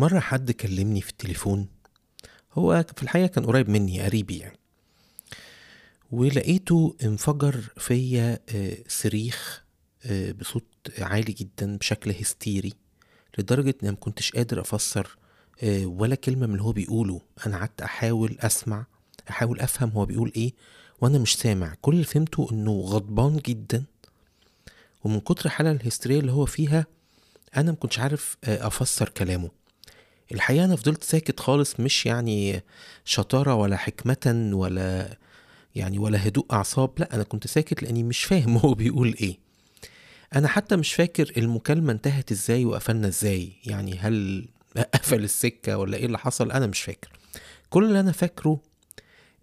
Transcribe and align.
مرة 0.00 0.20
حد 0.20 0.50
كلمني 0.50 1.00
في 1.00 1.10
التليفون. 1.10 1.68
هو 2.52 2.84
في 2.96 3.02
الحقيقة 3.02 3.26
كان 3.26 3.46
قريب 3.46 3.68
مني 3.68 4.02
قريبي 4.02 4.38
يعني. 4.38 4.58
ولقيته 6.12 6.96
انفجر 7.04 7.60
فيا 7.76 8.38
آه، 8.48 8.76
صريخ 8.88 9.64
آه، 10.04 10.32
بصوت 10.32 10.64
عالي 10.98 11.32
جدا 11.32 11.76
بشكل 11.76 12.10
هستيري 12.10 12.72
لدرجة 13.38 13.74
إن 13.82 13.88
ما 13.88 13.96
كنتش 13.96 14.32
قادر 14.32 14.60
أفسر 14.60 15.16
آه، 15.62 15.86
ولا 15.86 16.14
كلمة 16.14 16.46
من 16.46 16.52
اللي 16.52 16.62
هو 16.62 16.72
بيقوله. 16.72 17.20
أنا 17.46 17.58
قعدت 17.58 17.82
أحاول 17.82 18.36
أسمع 18.40 18.86
أحاول 19.30 19.60
أفهم 19.60 19.90
هو 19.90 20.06
بيقول 20.06 20.32
إيه 20.36 20.52
وأنا 21.00 21.18
مش 21.18 21.36
سامع. 21.36 21.74
كل 21.82 21.92
اللي 21.92 22.04
فهمته 22.04 22.48
إنه 22.52 22.80
غضبان 22.80 23.36
جدا. 23.36 23.84
ومن 25.04 25.20
كتر 25.20 25.44
الحالة 25.46 25.70
الهستيرية 25.70 26.20
اللي 26.20 26.32
هو 26.32 26.46
فيها 26.46 26.86
أنا 27.56 27.70
ما 27.70 27.76
كنتش 27.76 27.98
عارف 27.98 28.36
أفسر 28.44 29.08
كلامه. 29.08 29.59
الحقيقة 30.32 30.64
أنا 30.64 30.76
فضلت 30.76 31.04
ساكت 31.04 31.40
خالص 31.40 31.80
مش 31.80 32.06
يعني 32.06 32.62
شطارة 33.04 33.54
ولا 33.54 33.76
حكمة 33.76 34.50
ولا 34.54 35.16
يعني 35.74 35.98
ولا 35.98 36.26
هدوء 36.28 36.46
أعصاب 36.52 36.90
لأ 36.98 37.14
أنا 37.14 37.22
كنت 37.22 37.46
ساكت 37.46 37.82
لأني 37.82 38.02
مش 38.02 38.24
فاهم 38.24 38.56
هو 38.64 38.74
بيقول 38.74 39.14
إيه. 39.20 39.38
أنا 40.34 40.48
حتى 40.48 40.76
مش 40.76 40.94
فاكر 40.94 41.32
المكالمة 41.36 41.92
انتهت 41.92 42.32
إزاي 42.32 42.64
وقفلنا 42.64 43.08
إزاي 43.08 43.52
يعني 43.64 43.98
هل 43.98 44.48
قفل 44.94 45.24
السكة 45.24 45.78
ولا 45.78 45.96
إيه 45.96 46.06
اللي 46.06 46.18
حصل؟ 46.18 46.52
أنا 46.52 46.66
مش 46.66 46.80
فاكر. 46.82 47.08
كل 47.70 47.84
اللي 47.84 48.00
أنا 48.00 48.12
فاكره 48.12 48.60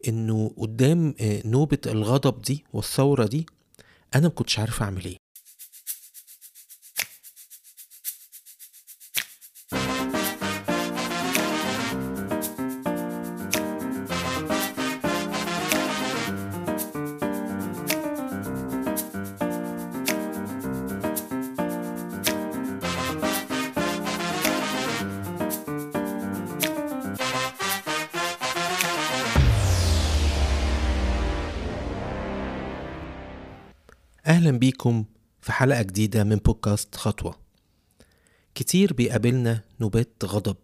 إنه 0.07 0.51
قدام 0.57 1.15
آه، 1.21 1.41
نوبة 1.45 1.77
الغضب 1.85 2.41
دي 2.41 2.63
والثورة 2.73 3.25
دي 3.25 3.45
أنا 4.15 4.23
ما 4.23 4.29
كنتش 4.29 4.59
عارف 4.59 4.81
أعمل 4.81 5.05
إيه. 5.05 5.17
أهلا 34.37 34.51
بيكم 34.51 35.05
في 35.41 35.51
حلقة 35.51 35.81
جديدة 35.81 36.23
من 36.23 36.35
بودكاست 36.35 36.95
خطوة. 36.95 37.39
كتير 38.55 38.93
بيقابلنا 38.93 39.61
نوبات 39.79 40.13
غضب. 40.25 40.55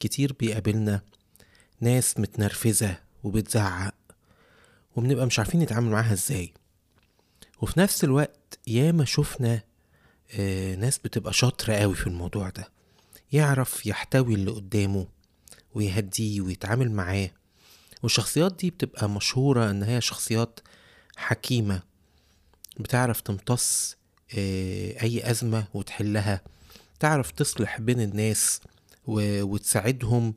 كتير 0.00 0.32
بيقابلنا 0.32 1.02
ناس 1.80 2.18
متنرفزة 2.18 2.98
وبتزعق. 3.24 3.94
وبنبقى 4.96 5.26
مش 5.26 5.38
عارفين 5.38 5.60
نتعامل 5.60 5.90
معاها 5.90 6.12
إزاي. 6.12 6.52
وفي 7.62 7.80
نفس 7.80 8.04
الوقت 8.04 8.58
ياما 8.66 9.04
شفنا 9.04 9.62
آه، 10.34 10.74
ناس 10.74 10.98
بتبقى 10.98 11.32
شاطرة 11.32 11.74
قوي 11.74 11.94
في 11.94 12.06
الموضوع 12.06 12.48
ده. 12.48 12.68
يعرف 13.32 13.86
يحتوي 13.86 14.34
اللي 14.34 14.50
قدامه 14.50 15.06
ويهديه 15.74 16.40
ويتعامل 16.40 16.92
معاه. 16.92 17.30
والشخصيات 18.02 18.56
دي 18.56 18.70
بتبقى 18.70 19.08
مشهورة 19.08 19.70
إن 19.70 19.82
هي 19.82 20.00
شخصيات 20.00 20.60
حكيمة. 21.16 21.89
بتعرف 22.82 23.20
تمتص 23.20 23.96
آه، 24.38 25.02
أي 25.02 25.30
أزمة 25.30 25.64
وتحلها. 25.74 26.40
تعرف 27.00 27.30
تصلح 27.30 27.80
بين 27.80 28.00
الناس 28.00 28.60
وتساعدهم 29.06 30.34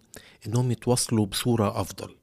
إنهم 0.47 0.71
يتواصلوا 0.71 1.25
بصورة 1.25 1.81
أفضل. 1.81 2.16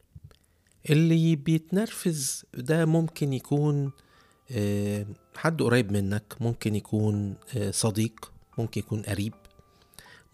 اللي 0.90 1.36
بيتنرفز 1.36 2.44
ده 2.54 2.86
ممكن 2.86 3.32
يكون 3.32 3.92
آه، 4.50 5.06
حد 5.36 5.62
قريب 5.62 5.92
منك 5.92 6.34
ممكن 6.40 6.74
يكون 6.74 7.34
آه، 7.56 7.70
صديق 7.70 8.32
ممكن 8.58 8.80
يكون 8.80 9.02
قريب 9.02 9.34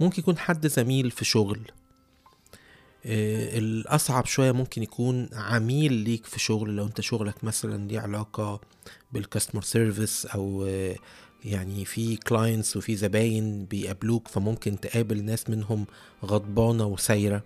ممكن 0.01 0.23
يكون 0.23 0.39
حد 0.39 0.67
زميل 0.67 1.11
في 1.11 1.25
شغل. 1.25 1.71
الأصعب 3.09 4.27
شوية 4.27 4.53
ممكن 4.53 4.83
يكون 4.83 5.29
عميل 5.33 5.93
ليك 5.93 6.27
في 6.27 6.41
شغل 6.41 6.77
لو 6.77 6.87
أنت 6.87 7.01
شغلك 7.01 7.45
مثلا 7.45 7.89
ليه 7.89 8.01
علاقة 8.01 8.61
بال 9.13 9.23
customer 9.23 9.63
service 9.63 10.27
أو 10.27 10.65
آه، 10.69 10.97
يعني 11.45 11.85
في 11.85 12.17
clients 12.17 12.77
وفي 12.77 12.97
زباين 12.97 13.65
بيقابلوك 13.65 14.29
فممكن 14.29 14.81
تقابل 14.81 15.25
ناس 15.25 15.51
منهم 15.51 15.87
غضبانة 16.25 16.87
وثايرة. 16.87 17.43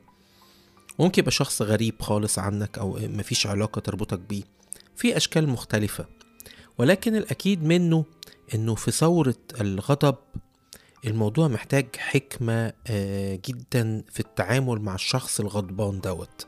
ممكن 0.98 1.21
يبقى 1.21 1.31
شخص 1.32 1.62
غريب 1.62 1.94
خالص 2.03 2.38
عنك 2.38 2.78
أو 2.78 2.98
مفيش 3.03 3.47
علاقة 3.47 3.81
تربطك 3.81 4.19
بيه. 4.19 4.42
في 4.97 5.16
أشكال 5.16 5.48
مختلفة. 5.48 6.06
ولكن 6.78 7.16
الأكيد 7.16 7.65
منه 7.65 8.04
إنه 8.54 8.75
في 8.75 8.91
ثورة 8.91 9.34
الغضب 9.60 10.16
الموضوع 11.06 11.48
محتاج 11.48 11.86
حكمة 11.96 12.72
آه، 12.86 13.38
جدا 13.46 14.02
في 14.12 14.20
التعامل 14.20 14.80
مع 14.80 14.94
الشخص 14.94 15.40
الغضبان 15.40 16.00
دوت. 16.00 16.46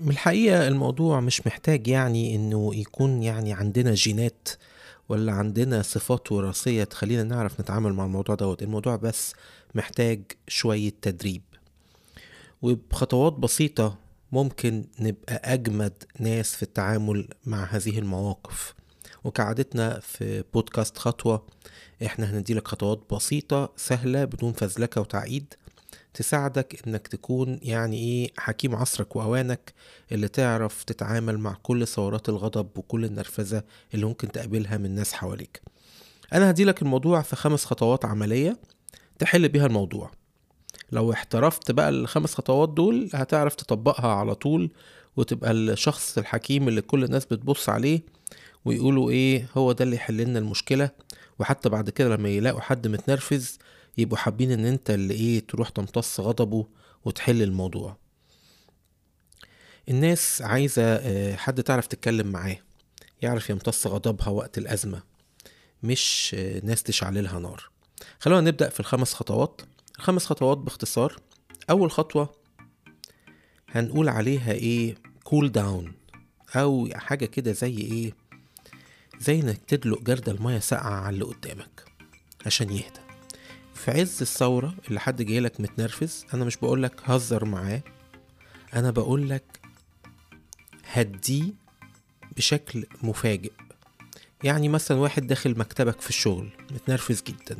من 0.00 0.08
الحقيقة 0.08 0.68
الموضوع 0.68 1.20
مش 1.20 1.46
محتاج 1.46 1.88
يعني 1.88 2.36
إنه 2.36 2.74
يكون 2.74 3.22
يعني 3.22 3.52
عندنا 3.52 3.94
جينات 3.94 4.48
ولا 5.08 5.32
عندنا 5.32 5.82
صفات 5.82 6.32
وراثية 6.32 6.84
تخلينا 6.84 7.22
نعرف 7.22 7.60
نتعامل 7.60 7.92
مع 7.92 8.04
الموضوع 8.04 8.34
دوت. 8.34 8.62
الموضوع 8.62 8.96
بس 8.96 9.34
محتاج 9.74 10.22
شوية 10.48 10.92
تدريب. 11.02 11.42
وبخطوات 12.62 13.32
بسيطة 13.32 13.98
ممكن 14.32 14.84
نبقى 15.00 15.54
أجمد 15.54 16.04
ناس 16.18 16.54
في 16.54 16.62
التعامل 16.62 17.28
مع 17.46 17.64
هذه 17.64 17.98
المواقف. 17.98 18.74
وكعادتنا 19.24 20.00
في 20.00 20.44
بودكاست 20.54 20.98
خطوة. 20.98 21.46
إحنا 22.06 22.30
هنديلك 22.38 22.68
خطوات 22.68 23.14
بسيطة 23.14 23.72
سهلة 23.76 24.24
بدون 24.24 24.52
فزلكة 24.52 25.00
وتعقيد 25.00 25.54
تساعدك 26.14 26.86
إنك 26.86 27.08
تكون 27.08 27.58
يعني 27.62 27.96
إيه 27.96 28.32
حكيم 28.38 28.74
عصرك 28.74 29.16
وأوانك 29.16 29.72
اللي 30.12 30.28
تعرف 30.28 30.84
تتعامل 30.84 31.38
مع 31.38 31.56
كل 31.62 31.86
ثورات 31.86 32.28
الغضب 32.28 32.78
وكل 32.78 33.04
النرفزة 33.04 33.62
اللي 33.94 34.06
ممكن 34.06 34.32
تقابلها 34.32 34.76
من 34.76 34.94
ناس 34.94 35.12
حواليك. 35.12 35.62
أنا 36.32 36.50
هديلك 36.50 36.82
الموضوع 36.82 37.22
في 37.22 37.36
خمس 37.36 37.64
خطوات 37.64 38.04
عملية 38.04 38.56
تحل 39.18 39.48
بيها 39.48 39.66
الموضوع. 39.66 40.10
لو 40.92 41.12
احترفت 41.12 41.70
بقى 41.70 41.88
الخمس 41.88 42.34
خطوات 42.34 42.68
دول 42.68 43.10
هتعرف 43.14 43.54
تطبقها 43.54 44.08
على 44.12 44.34
طول 44.34 44.70
وتبقى 45.16 45.50
الشخص 45.50 46.18
الحكيم 46.18 46.68
اللي 46.68 46.82
كل 46.82 47.04
الناس 47.04 47.24
بتبص 47.26 47.68
عليه 47.68 48.00
ويقولوا 48.64 49.10
إيه 49.10 49.46
هو 49.56 49.72
ده 49.72 49.84
اللي 49.84 49.96
يحل 49.96 50.16
لنا 50.16 50.38
المشكلة. 50.38 50.90
وحتى 51.38 51.68
بعد 51.68 51.90
كده 51.90 52.16
لما 52.16 52.28
يلاقوا 52.28 52.60
حد 52.60 52.86
متنرفز 52.86 53.58
يبقوا 53.98 54.18
حابين 54.18 54.50
إن 54.52 54.64
أنت 54.64 54.90
اللي 54.90 55.14
إيه 55.14 55.46
تروح 55.46 55.68
تمتص 55.68 56.20
غضبه 56.20 56.66
وتحل 57.04 57.42
الموضوع. 57.42 57.96
الناس 59.88 60.42
عايزة 60.42 60.82
آه، 60.82 61.36
حد 61.36 61.62
تعرف 61.62 61.86
تتكلم 61.86 62.26
معاه 62.26 62.56
يعرف 63.22 63.50
يمتص 63.50 63.86
غضبها 63.86 64.28
وقت 64.28 64.58
الأزمة 64.58 65.02
مش 65.82 66.36
آه، 66.38 66.60
ناس 66.64 66.82
تشعللها 66.82 67.38
نار. 67.38 67.70
خلونا 68.20 68.40
نبدأ 68.40 68.68
في 68.68 68.80
الخمس 68.80 69.14
خطوات. 69.14 69.60
الخمس 69.98 70.26
خطوات 70.26 70.58
باختصار. 70.58 71.16
أول 71.70 71.90
خطوة 71.90 72.34
هنقول 73.68 74.08
عليها 74.08 74.52
إيه 74.52 74.94
كول 75.24 75.52
داون 75.52 75.92
أو 76.56 76.88
حاجة 76.94 77.24
كده 77.26 77.52
زي 77.52 77.78
إيه 77.78 78.12
زي 79.20 79.40
إنك 79.40 79.60
تدلق 79.68 80.02
جردل 80.02 80.42
مية 80.42 80.58
ساقعة 80.58 81.00
على 81.00 81.14
اللي 81.14 81.24
قدامك 81.24 81.84
عشان 82.46 82.70
يهدى. 82.70 83.00
في 83.74 83.90
عز 83.90 84.20
الثورة 84.20 84.74
اللي 84.88 85.00
حد 85.00 85.22
جايلك 85.22 85.60
متنرفز 85.60 86.26
أنا 86.34 86.44
مش 86.44 86.56
بقولك 86.56 87.00
هزر 87.04 87.44
معاه 87.44 87.82
أنا 88.74 88.90
بقولك 88.90 89.60
هديه 90.92 91.52
بشكل 92.36 92.86
مفاجئ. 93.02 93.52
يعني 94.44 94.68
مثلا 94.68 94.98
واحد 94.98 95.26
داخل 95.26 95.58
مكتبك 95.58 96.00
في 96.00 96.08
الشغل 96.08 96.48
متنرفز 96.70 97.22
جدا 97.22 97.56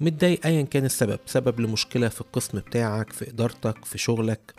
متضايق 0.00 0.46
ايا 0.46 0.62
كان 0.62 0.84
السبب 0.84 1.18
سبب 1.26 1.60
لمشكلة 1.60 2.08
في 2.08 2.20
القسم 2.20 2.58
بتاعك 2.58 3.12
في 3.12 3.30
إدارتك 3.30 3.84
في 3.84 3.98
شغلك 3.98 4.54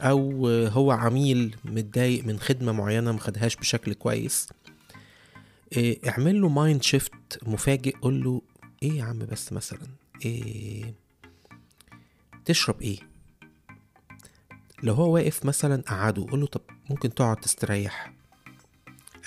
أو 0.00 0.48
هو 0.48 0.90
عميل 0.90 1.56
متضايق 1.64 2.24
من 2.24 2.38
خدمة 2.40 2.72
معينة 2.72 3.12
مخدهاش 3.12 3.56
بشكل 3.56 3.94
كويس. 3.94 4.48
إيه، 5.76 6.08
اعمل 6.10 6.40
له 6.40 6.48
mind 6.48 6.82
shift 6.82 7.38
مفاجئ 7.42 7.96
قول 7.96 8.24
له 8.24 8.42
إيه 8.82 8.92
يا 8.92 9.04
عم 9.04 9.18
بس 9.18 9.52
مثلا 9.52 9.86
إيه 10.24 10.94
تشرب 12.44 12.82
إيه؟ 12.82 12.98
لو 14.82 14.94
هو 14.94 15.14
واقف 15.14 15.44
مثلا 15.44 15.82
قعده 15.82 16.26
قول 16.30 16.40
له 16.40 16.46
طب 16.46 16.60
ممكن 16.90 17.14
تقعد 17.14 17.36
تستريح 17.36 18.12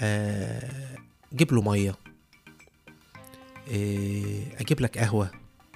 آه 0.02 0.98
جيب 1.34 1.54
له 1.54 1.62
مية 1.62 1.96
إيه 3.68 4.62
أجيب 4.62 4.82
لك 4.82 4.98
قهوة 4.98 5.32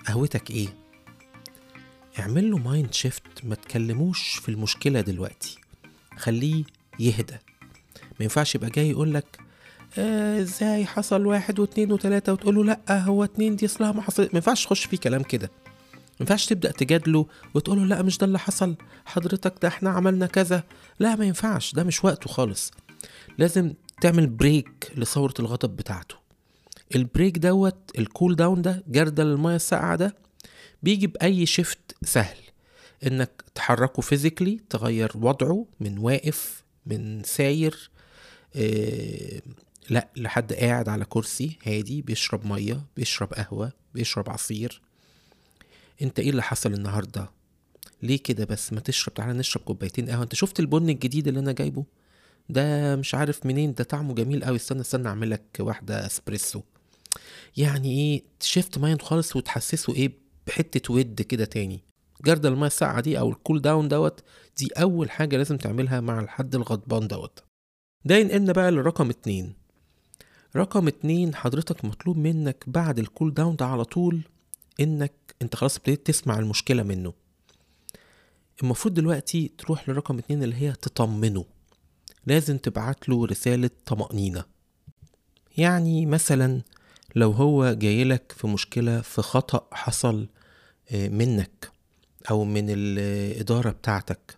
قهوتك 0.07 0.51
إيه؟ 0.51 0.67
اعمل 2.19 2.51
له 2.51 2.57
mind 2.57 2.93
shift 2.93 3.45
ما 3.45 3.55
تكلموش 3.55 4.35
في 4.35 4.49
المشكلة 4.49 5.01
دلوقتي 5.01 5.57
خليه 6.17 6.63
يهدى. 6.99 7.37
ما 8.01 8.23
ينفعش 8.23 8.55
يبقى 8.55 8.69
جاي 8.69 8.89
يقولك 8.89 9.25
آه، 9.39 9.44
إزاي 9.97 10.85
حصل 10.85 11.25
واحد 11.25 11.59
واتنين 11.59 11.91
وتلاتة 11.91 12.33
وتقوله 12.33 12.63
لأ 12.63 12.99
هو 13.03 13.23
اتنين 13.23 13.55
دي 13.55 13.65
أصلها 13.65 13.91
ما 13.91 14.01
حصل 14.01 14.23
ما 14.23 14.29
ينفعش 14.33 14.65
تخش 14.65 14.85
فيه 14.85 14.97
كلام 14.97 15.23
كده. 15.23 15.51
ما 15.95 16.17
ينفعش 16.19 16.45
تبدأ 16.45 16.71
تجادله 16.71 17.25
وتقوله 17.53 17.85
لأ 17.85 18.01
مش 18.01 18.17
ده 18.17 18.25
اللي 18.25 18.39
حصل. 18.39 18.75
حضرتك 19.05 19.53
ده 19.61 19.67
إحنا 19.67 19.89
عملنا 19.89 20.25
كذا. 20.25 20.63
لأ 20.99 21.15
ما 21.15 21.25
ينفعش. 21.25 21.73
ده 21.73 21.83
مش 21.83 22.05
وقته 22.05 22.29
خالص. 22.29 22.71
لازم 23.37 23.73
تعمل 24.01 24.27
break 24.27 24.91
لثورة 24.97 25.33
الغضب 25.39 25.75
بتاعته. 25.75 26.15
ال 26.95 27.02
break 27.02 27.37
دوت 27.37 27.91
ال 27.97 28.05
cool 28.05 28.35
down 28.35 28.61
ده 28.61 28.83
جردل 28.87 29.27
المية 29.27 29.55
الساقعة 29.55 29.95
ده 29.95 30.15
بيجي 30.83 31.07
بأي 31.07 31.45
shift 31.45 31.95
سهل. 32.03 32.37
إنك 33.07 33.43
تحركه 33.55 34.01
physically 34.01 34.59
تغير 34.69 35.11
وضعه 35.15 35.65
من 35.79 35.97
واقف 35.97 36.63
من 36.85 37.23
ثاير 37.23 37.89
آه 38.55 39.41
لا 39.89 40.09
لحد 40.17 40.53
قاعد 40.53 40.89
على 40.89 41.05
كرسي 41.05 41.57
هادي 41.63 42.01
بيشرب 42.01 42.45
مية 42.45 42.85
بيشرب 42.97 43.33
قهوة 43.33 43.71
بيشرب 43.93 44.29
عصير. 44.29 44.81
انت 46.01 46.19
إيه 46.19 46.29
اللي 46.29 46.43
حصل 46.43 46.73
النهارده؟ 46.73 47.29
ليه 48.03 48.17
كده 48.23 48.45
بس؟ 48.45 48.73
ما 48.73 48.79
تشرب 48.79 49.13
تعالى 49.13 49.33
نشرب 49.33 49.63
كوبايتين 49.63 50.09
قهوة. 50.09 50.23
انت 50.23 50.35
شفت 50.35 50.59
البن 50.59 50.89
الجديد 50.89 51.27
اللي 51.27 51.39
أنا 51.39 51.51
جايبه؟ 51.51 51.85
ده 52.49 52.95
مش 52.95 53.15
عارف 53.15 53.45
منين 53.45 53.73
ده 53.73 53.83
طعمه 53.83 54.13
جميل 54.13 54.43
قوي. 54.43 54.55
استنى 54.55 54.81
استنى 54.81 55.07
اعمل 55.07 55.29
لك 55.29 55.57
واحدة 55.59 56.05
اسبريسو. 56.05 56.61
يعني 57.57 57.91
إيه؟ 57.99 58.23
ت 58.39 58.45
shift 58.45 58.77
mind 58.77 59.01
خالص 59.01 59.35
وتحسسه 59.35 59.95
إيه؟ 59.95 60.11
بحتة 60.47 60.93
ود 60.93 61.21
كده 61.21 61.45
تاني. 61.45 61.83
جردل 62.25 62.53
المية 62.53 62.67
الساقعة 62.67 63.01
دي 63.01 63.19
أو 63.19 63.29
ال 63.29 63.36
cool 63.36 63.61
down 63.61 63.87
دوت 63.87 64.23
دي 64.57 64.67
أول 64.77 65.11
حاجة 65.11 65.37
لازم 65.37 65.57
تعملها 65.57 65.99
مع 65.99 66.19
الحد 66.19 66.55
الغضبان 66.55 67.07
دوت. 67.07 67.43
ده 68.05 68.15
ينقلنا 68.17 68.53
بقى 68.53 68.71
لرقم 68.71 69.09
اتنين. 69.09 69.64
رقم 70.55 70.87
اتنين 70.87 71.35
حضرتك 71.35 71.85
مطلوب 71.85 72.17
منك 72.17 72.63
بعد 72.67 72.99
ال 72.99 73.06
cool 73.06 73.33
down 73.33 73.55
ده 73.55 73.65
على 73.65 73.85
طول 73.85 74.21
إنك 74.79 75.13
أنت 75.41 75.55
خلاص 75.55 75.77
ابتديت 75.77 76.07
تسمع 76.07 76.39
المشكلة 76.39 76.83
منه. 76.83 77.13
المفروض 78.63 78.93
دلوقتي 78.93 79.51
تروح 79.57 79.89
لرقم 79.89 80.17
اتنين 80.17 80.43
اللي 80.43 80.55
هي 80.55 80.73
تطمنه. 80.73 81.45
لازم 82.25 82.57
تبعت 82.57 83.09
له 83.09 83.25
رسالة 83.25 83.69
طمأنينة. 83.85 84.43
يعني 85.57 86.05
مثلا 86.05 86.61
لو 87.15 87.31
هو 87.31 87.73
جايلك 87.73 88.33
في 88.37 88.47
مشكلة 88.47 89.01
في 89.01 89.21
خطأ 89.21 89.67
حصل 89.71 90.27
منك 90.93 91.71
أو 92.29 92.43
من 92.43 92.65
الإدارة 92.69 93.69
بتاعتك 93.69 94.37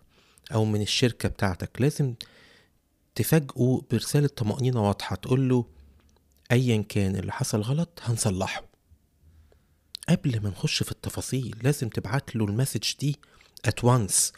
أو 0.54 0.64
من 0.64 0.82
الشركة 0.82 1.28
بتاعتك 1.28 1.80
لازم 1.80 2.14
تفاجئه 3.14 3.82
برسالة 3.90 4.28
طمأنينة 4.28 4.88
واضحة 4.88 5.16
تقول 5.16 5.48
له 5.48 5.64
أيا 6.52 6.82
كان 6.88 7.16
اللي 7.16 7.32
حصل 7.32 7.60
غلط 7.60 8.00
هنصلحه. 8.02 8.64
قبل 10.08 10.42
ما 10.42 10.48
نخش 10.48 10.82
في 10.82 10.92
التفاصيل 10.92 11.56
لازم 11.62 11.88
تبعت 11.88 12.36
له 12.36 12.44
ال 12.44 12.50
message 12.50 12.92
دي 13.00 13.18
at 13.68 13.84
once. 13.84 14.32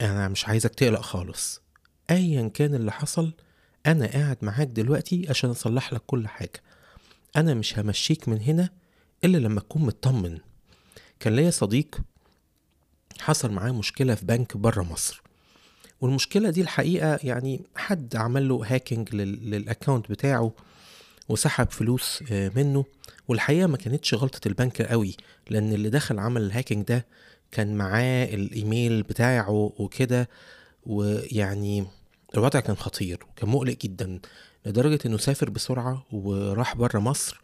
أنا 0.00 0.28
مش 0.28 0.48
عايزك 0.48 0.74
تقلق 0.74 1.00
خالص. 1.00 1.60
ايا 2.10 2.48
كان 2.48 2.74
اللي 2.74 2.92
حصل 2.92 3.32
أنا 3.86 4.06
قاعد 4.06 4.36
معاك 4.42 4.68
دلوقتي 4.68 5.26
عشان 5.28 5.50
أصلح 5.50 5.92
لك 5.92 6.02
كل 6.06 6.28
حاجة. 6.28 6.62
أنا 7.36 7.54
مش 7.54 7.78
همشيك 7.78 8.28
من 8.28 8.40
هنا 8.40 8.70
إلا 9.24 9.38
لما 9.38 9.60
تكون 9.60 9.82
مطمن. 9.82 10.38
كان 11.20 11.36
ليا 11.36 11.50
صديق 11.50 12.00
حصل 13.20 13.52
معاه 13.52 13.70
مشكلة 13.72 14.14
في 14.14 14.24
بنك 14.24 14.56
بره 14.56 14.82
مصر. 14.82 15.22
والمشكلة 16.00 16.50
دي 16.50 16.60
الحقيقة 16.60 17.18
يعني 17.22 17.62
حد 17.76 18.16
عمل 18.16 18.48
له 18.48 18.62
hacking 18.66 19.14
لل 19.14 19.35
account 19.35 20.10
بتاعه. 20.10 20.52
وسحب 21.32 21.70
فلوس 21.70 22.22
منه. 22.30 22.84
والحقيقة 23.28 23.66
ما 23.66 23.76
كانتش 23.76 24.14
غلطة 24.14 24.48
البنك 24.48 24.82
قوي 24.82 25.16
لأن 25.50 25.72
اللي 25.72 25.90
دخل 25.90 26.18
عمل 26.18 26.42
الهاكينج 26.42 26.86
ده 26.86 27.06
كان 27.50 27.74
معاه 27.74 28.24
الإيميل 28.24 29.02
بتاعه 29.02 29.72
وكده 29.78 30.28
ويعني 30.86 31.84
الوضع 32.34 32.60
كان 32.60 32.76
خطير 32.76 33.18
وكان 33.30 33.48
مقلق 33.48 33.76
جدا 33.82 34.20
لدرجة 34.66 34.98
إنه 35.06 35.16
سافر 35.16 35.50
بسرعة 35.50 36.06
وراح 36.12 36.76
بره 36.76 36.98
مصر 36.98 37.40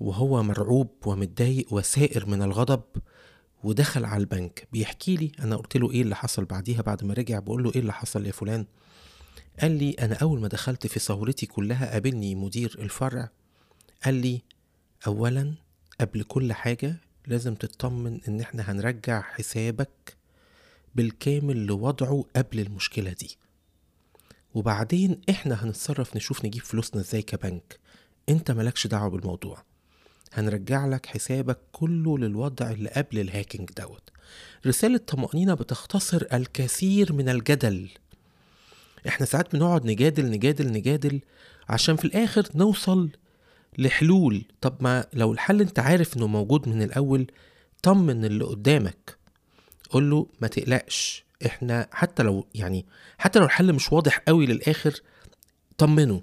وهو 0.00 0.42
مرعوب 0.42 0.88
ومتضايق 1.06 1.72
وسائر 1.72 2.26
من 2.26 2.42
الغضب 2.42 2.82
ودخل 3.64 4.04
على 4.04 4.20
البنك. 4.20 4.68
بيحكي 4.72 5.16
لي 5.16 5.32
أنا 5.40 5.56
قلت 5.56 5.76
له 5.76 5.90
إيه 5.90 6.02
اللي 6.02 6.16
حصل 6.16 6.44
بعديها 6.44 6.82
بعد 6.82 7.04
ما 7.04 7.14
رجع 7.14 7.38
بقول 7.38 7.62
له 7.62 7.70
إيه 7.74 7.80
اللي 7.80 7.92
حصل 7.92 8.26
يا 8.26 8.32
فلان؟ 8.32 8.66
قال 9.60 9.70
لي 9.78 9.90
أنا 9.90 10.14
أول 10.14 10.40
ما 10.40 10.48
دخلت 10.48 10.86
في 10.86 11.00
ثورتي 11.00 11.46
كلها 11.46 11.92
قابلني 11.92 12.34
مدير 12.34 12.76
الفرع. 12.78 13.30
قال 14.04 14.14
لي 14.14 14.42
اولا 15.06 15.54
قبل 16.00 16.22
كل 16.22 16.52
حاجة 16.52 16.96
لازم 17.26 17.54
تطمن 17.54 18.20
إن 18.28 18.40
إحنا 18.40 18.70
هنرجع 18.72 19.20
حسابك 19.22 20.16
بالكامل 20.94 21.66
لوضعه 21.66 22.24
قبل 22.36 22.60
المشكلة 22.60 23.12
دي. 23.12 23.36
وبعدين 24.54 25.20
إحنا 25.30 25.64
هنتصرف 25.64 26.16
نشوف 26.16 26.44
نجيب 26.44 26.62
فلوسنا 26.62 27.00
إزاي 27.00 27.22
كبنك. 27.22 27.78
أنت 28.28 28.50
ملكش 28.50 28.86
دعوة 28.86 29.10
بالموضوع. 29.10 29.64
هنرجع 30.32 30.86
لك 30.86 31.06
حسابك 31.06 31.58
كله 31.72 32.18
للوضع 32.18 32.70
اللي 32.70 32.88
قبل 32.88 33.18
ال 33.18 33.24
hacking 33.24 33.70
دوت. 33.76 34.10
رسالة 34.66 34.98
طمأنينة 34.98 35.54
بتختصر 35.54 36.26
الكثير 36.32 37.12
من 37.12 37.28
الجدل. 37.28 37.88
إحنا 39.08 39.26
ساعات 39.26 39.56
بنقعد 39.56 39.86
نجادل 39.86 40.30
نجادل 40.30 40.72
نجادل 40.72 41.20
عشان 41.68 41.96
في 41.96 42.04
الآخر 42.04 42.48
نوصل 42.54 43.10
لحلول. 43.78 44.44
طب 44.60 44.76
ما 44.80 45.06
لو 45.12 45.32
الحل 45.32 45.60
أنت 45.60 45.78
عارف 45.78 46.16
إنه 46.16 46.26
موجود 46.26 46.68
من 46.68 46.82
الأول 46.82 47.26
طمن 47.82 48.24
اللي 48.24 48.44
قدامك. 48.44 49.16
قول 49.90 50.10
له 50.10 50.26
ما 50.40 50.48
تقلقش 50.48 51.24
إحنا 51.46 51.88
حتى 51.92 52.22
لو 52.22 52.46
يعني 52.54 52.86
حتى 53.18 53.38
لو 53.38 53.44
الحل 53.44 53.72
مش 53.72 53.92
واضح 53.92 54.18
قوي 54.18 54.46
للآخر 54.46 55.00
طمنه. 55.78 56.22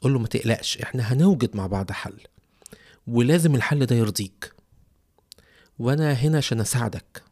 قول 0.00 0.12
له 0.12 0.18
ما 0.18 0.26
تقلقش 0.26 0.78
إحنا 0.78 1.12
هنوجد 1.12 1.56
مع 1.56 1.66
بعض 1.66 1.92
حل. 1.92 2.20
ولازم 3.06 3.54
الحل 3.54 3.86
ده 3.86 3.96
يرضيك. 3.96 4.52
وأنا 5.78 6.12
هنا 6.12 6.38
عشان 6.38 6.60
أساعدك. 6.60 7.22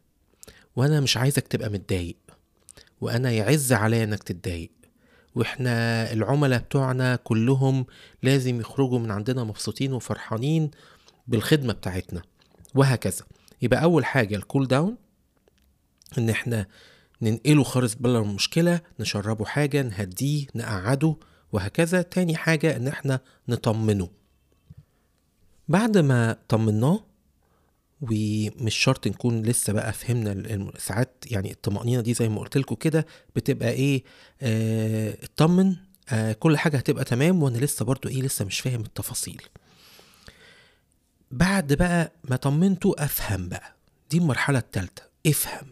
وأنا 0.76 1.00
مش 1.00 1.16
عايزك 1.16 1.48
تبقى 1.48 1.70
متضايق. 1.70 2.16
وأنا 3.00 3.30
يعز 3.30 3.72
عليا 3.72 4.04
إنك 4.04 4.22
تتضايق. 4.22 4.70
وإحنا 5.38 6.12
العملاء 6.12 6.58
بتوعنا 6.58 7.16
كلهم 7.16 7.86
لازم 8.22 8.60
يخرجوا 8.60 8.98
من 8.98 9.10
عندنا 9.10 9.44
مبسوطين 9.44 9.92
وفرحانين 9.92 10.70
بالخدمة 11.28 11.72
بتاعتنا 11.72 12.22
وهكذا. 12.74 13.24
يبقى 13.62 13.82
أول 13.82 14.04
حاجة 14.04 14.36
الكول 14.36 14.66
داون 14.66 14.96
إن 16.18 16.30
إحنا 16.30 16.66
ننقله 17.22 17.62
خالص 17.62 17.94
بلا 17.94 18.18
المشكلة 18.18 18.80
نشربه 19.00 19.44
حاجة 19.44 19.82
نهديه 19.82 20.46
نقعده 20.54 21.16
وهكذا. 21.52 22.02
تاني 22.02 22.36
حاجة 22.36 22.76
إن 22.76 22.88
إحنا 22.88 23.20
نطمنه. 23.48 24.08
بعد 25.68 25.98
ما 25.98 26.36
طمناه 26.48 27.00
ومش 28.00 28.74
شرط 28.74 29.06
نكون 29.06 29.42
لسه 29.42 29.72
بقى 29.72 29.92
فهمنا 29.92 30.72
ساعات 30.78 31.24
يعني 31.30 31.50
الطمأنينة 31.50 32.00
دي 32.02 32.14
زي 32.14 32.28
ما 32.28 32.40
قلت 32.40 32.58
لكم 32.58 32.74
كده 32.74 33.06
بتبقى 33.36 33.70
إيه 33.70 34.04
آه 34.42 35.18
اطمن 35.24 35.76
آه 36.08 36.32
كل 36.32 36.58
حاجة 36.58 36.76
هتبقى 36.76 37.04
تمام 37.04 37.42
وأنا 37.42 37.58
لسه 37.58 37.84
برضو 37.84 38.08
إيه 38.08 38.22
لسه 38.22 38.44
مش 38.44 38.60
فاهم 38.60 38.80
التفاصيل. 38.80 39.42
بعد 41.30 41.72
بقى 41.72 42.12
ما 42.24 42.36
طمنته 42.36 42.94
أفهم 42.98 43.48
بقى. 43.48 43.76
دي 44.10 44.18
المرحلة 44.18 44.58
التالتة. 44.58 45.02
افهم. 45.26 45.66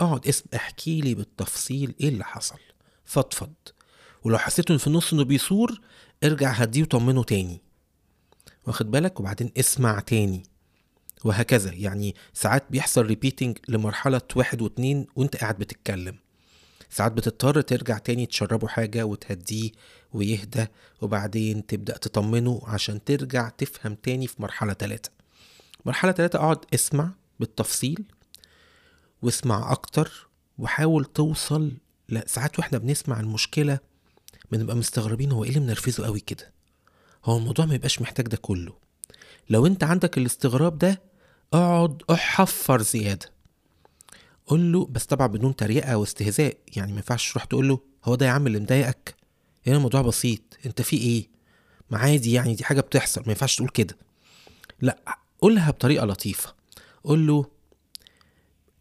اقعد 0.00 0.34
احكي 0.54 1.00
لي 1.00 1.14
بالتفصيل 1.14 1.94
إيه 2.00 2.08
اللي 2.08 2.24
حصل. 2.24 2.58
فضفض. 3.04 3.52
ولو 4.24 4.38
حسيت 4.38 4.70
إن 4.70 4.78
في 4.78 4.86
النص 4.86 5.12
إنه 5.12 5.24
بيصور 5.24 5.80
ارجع 6.24 6.50
هديه 6.50 6.82
وطمنه 6.82 7.22
تاني. 7.24 7.60
واخد 8.66 8.90
بالك؟ 8.90 9.20
وبعدين 9.20 9.52
اسمع 9.58 10.00
تاني. 10.00 10.42
وهكذا. 11.24 11.72
يعني 11.74 12.14
ساعات 12.34 12.64
بيحصل 12.70 13.06
ريبيتنج 13.06 13.58
لمرحلة 13.68 14.20
واحد 14.36 14.62
واتنين 14.62 15.06
وانت 15.16 15.36
قاعد 15.36 15.58
بتتكلم. 15.58 16.16
ساعات 16.90 17.12
بتضطر 17.12 17.60
ترجع 17.60 17.98
تاني 17.98 18.26
تشربه 18.26 18.68
حاجة 18.68 19.06
وتهديه 19.06 19.70
ويهدى 20.12 20.66
وبعدين 21.00 21.66
تبدأ 21.66 21.96
تطمنه 21.96 22.60
عشان 22.64 23.04
ترجع 23.04 23.48
تفهم 23.48 23.94
تاني 23.94 24.26
في 24.26 24.42
مرحلة 24.42 24.72
تلاتة. 24.72 25.10
مرحلة 25.84 26.12
تلاتة 26.12 26.36
اقعد 26.36 26.58
اسمع 26.74 27.10
بالتفصيل 27.40 28.04
واسمع 29.22 29.72
أكتر 29.72 30.28
وحاول 30.58 31.04
توصل 31.04 31.72
لا 32.08 32.24
ساعات 32.26 32.58
وإحنا 32.58 32.78
بنسمع 32.78 33.20
المشكلة 33.20 33.78
بنبقى 34.52 34.76
مستغربين 34.76 35.32
هو 35.32 35.44
إيه 35.44 35.50
اللي 35.50 35.60
منرفزه 35.60 36.04
قوي 36.04 36.20
كده؟ 36.20 36.52
هو 37.24 37.36
الموضوع 37.36 37.64
ما 37.64 37.74
يبقاش 37.74 38.02
محتاج 38.02 38.26
ده 38.28 38.36
كله. 38.36 38.72
لو 39.50 39.66
انت 39.66 39.84
عندك 39.84 40.18
الاستغراب 40.18 40.78
ده 40.78 41.02
اقعد 41.52 42.02
احفر 42.10 42.82
زيادة. 42.82 43.32
قول 44.46 44.72
له 44.72 44.86
بس 44.86 45.04
طبعا 45.04 45.26
بدون 45.26 45.56
تريقة 45.56 45.96
واستهزاء 45.96 46.56
يعني 46.76 46.92
ما 46.92 46.96
ينفعش 46.98 47.30
تروح 47.32 47.44
تقول 47.44 47.68
له 47.68 47.80
هو 48.04 48.14
ده 48.14 48.26
يا 48.26 48.30
عم 48.30 48.46
اللي 48.46 48.60
مضايقك؟ 48.60 49.14
هنا 49.66 49.76
الموضوع 49.76 50.02
بسيط. 50.02 50.40
انت 50.66 50.82
في 50.82 50.96
إيه؟ 50.96 51.28
ما 51.90 51.98
عادي 51.98 52.32
يعني 52.32 52.54
دي 52.54 52.64
حاجة 52.64 52.80
بتحصل 52.80 53.20
ما 53.20 53.28
ينفعش 53.28 53.56
تقول 53.56 53.68
كده. 53.68 53.96
لا 54.80 55.18
قولها 55.40 55.70
بطريقة 55.70 56.06
لطيفة. 56.06 56.54
قول 57.04 57.26
له 57.26 57.46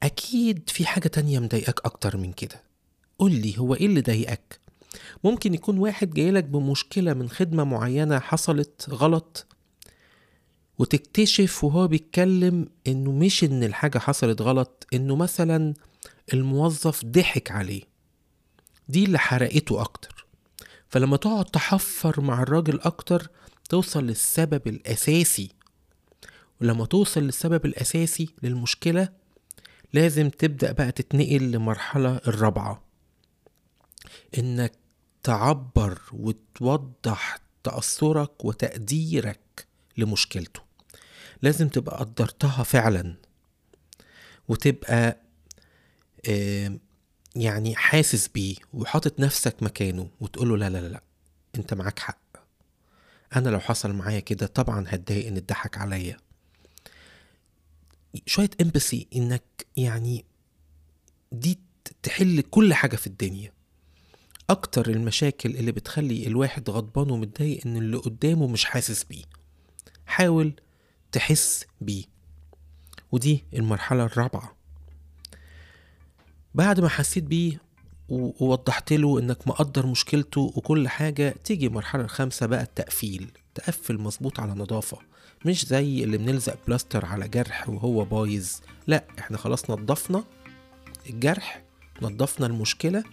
أكيد 0.04 0.70
في 0.70 0.86
حاجة 0.86 1.08
تانية 1.08 1.40
مضايقك 1.40 1.86
أكتر 1.86 2.18
من 2.18 2.34
كده. 2.34 2.64
قول 3.20 3.32
لي 3.32 3.60
هو 3.60 3.74
إيه 3.76 3.86
اللي 3.86 4.02
ضايقك؟ 4.02 4.60
ممكن 5.24 5.54
يكون 5.54 5.78
واحد 5.78 6.10
جايلك 6.14 6.44
بمشكلة 6.44 7.14
من 7.14 7.30
خدمة 7.30 7.64
معينة 7.64 8.20
حصلت 8.20 8.88
غلط. 8.90 9.46
وتكتشف 10.80 11.64
وهو 11.64 11.88
بيتكلم 11.88 12.70
إنه 12.88 13.12
مش 13.12 13.44
إن 13.44 13.64
الحاجة 13.64 13.98
حصلت 13.98 14.42
غلط 14.42 14.88
إنه 14.94 15.16
مثلا 15.16 15.74
الموظف 16.34 17.06
ضحك 17.06 17.52
عليه. 17.52 17.82
دي 18.90 19.04
اللي 19.06 19.20
حرقته 19.20 19.82
أكتر. 19.82 20.26
فلما 20.90 21.18
تقعد 21.18 21.46
تحفر 21.46 22.22
مع 22.22 22.42
الراجل 22.42 22.80
أكتر 22.82 23.30
توصل 23.70 24.04
للسبب 24.04 24.68
الأساسي. 24.68 25.50
ولما 26.62 26.86
توصل 26.86 27.22
للسبب 27.24 27.66
الأساسي 27.66 28.30
للمشكلة 28.44 29.10
لازم 29.94 30.30
تبدأ 30.30 30.72
بقى 30.72 30.92
تتنقل 30.92 31.52
لمرحلة 31.52 32.16
الرابعة. 32.28 32.84
إنك 34.38 34.72
تعبر 35.24 36.02
وتوضح 36.14 37.38
تأثرك 37.64 38.46
وتقديرك 38.46 39.68
لمشكلته. 39.98 40.67
لازم 41.41 41.67
تبقى 41.70 41.98
قدرتها 42.00 42.63
فعلا 42.63 43.15
وتبقى 44.48 45.17
يعني 47.36 47.75
حاسس 47.75 48.27
بيه 48.27 48.56
وحاطط 48.74 49.20
نفسك 49.20 49.63
مكانه 49.63 50.10
وتقوله 50.20 50.58
لا 50.58 50.70
لا 50.70 50.88
لا. 50.89 51.01
أنت 51.56 51.74
معاك 51.74 52.00
حق. 52.00 52.17
أنا 53.36 53.50
لو 53.50 53.60
حصل 53.60 53.94
معايا 53.94 54.20
كده 54.20 54.48
طبعا 54.48 54.86
هتضايق 54.88 55.27
إن 55.27 55.38
اتضحك 55.38 55.77
عليا. 55.77 56.17
شوية 58.25 58.50
امباثي 58.62 59.08
إنك 59.15 59.44
يعني 59.77 60.25
دي 61.32 61.60
تحل 62.03 62.41
كل 62.41 62.74
حاجة 62.74 62.96
في 62.96 63.08
الدنيا. 63.08 63.51
أكتر 64.50 64.89
المشاكل 64.89 65.56
اللي 65.56 65.72
بتخلي 65.72 66.27
الواحد 66.27 66.70
غضبان 66.70 67.12
ومتضايق 67.12 67.62
إن 67.67 67.77
اللي 67.77 67.98
قدامه 67.98 68.48
مش 68.48 68.65
حاسس 68.65 69.03
بيه. 69.03 69.24
حاول 70.06 70.53
تحس 71.18 71.66
بيه. 71.82 72.04
ودي 73.12 73.44
المرحلة 73.54 74.04
الرابعة. 74.04 74.56
بعد 76.56 76.80
ما 76.80 76.90
حسيت 76.90 77.24
بيه 77.24 77.62
ووضحت 78.10 78.94
له 78.94 79.20
إنك 79.20 79.48
مقدر 79.48 79.86
مشكلته 79.86 80.42
وكل 80.56 80.88
حاجة 80.88 81.36
تيجي 81.44 81.68
المرحلة 81.68 82.04
الخامسة 82.04 82.46
بقى 82.46 82.62
التقفيل. 82.64 83.32
تقفل 83.56 83.98
مظبوط 83.98 84.40
على 84.40 84.52
نظافة. 84.52 84.98
مش 85.46 85.66
زي 85.66 86.04
اللي 86.04 86.18
بنلزق 86.18 86.58
بلاستر 86.68 87.06
على 87.06 87.28
جرح 87.28 87.70
وهو 87.70 88.06
بايظ. 88.06 88.52
لا 88.88 89.04
إحنا 89.20 89.38
خلاص 89.38 89.70
نضفنا 89.70 90.24
الجرح 91.10 91.64
نضفنا 92.02 92.46
المشكلة. 92.48 93.04